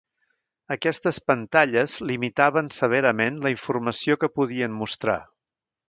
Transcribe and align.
Aquestes 0.75 1.19
pantalles 1.31 1.95
limitaven 2.13 2.73
severament 2.79 3.39
la 3.45 3.55
informació 3.57 4.19
que 4.25 4.35
podien 4.41 4.79
mostrar. 4.83 5.21